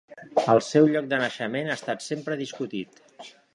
[0.53, 3.01] El seu lloc de naixement ha estat sempre discutit.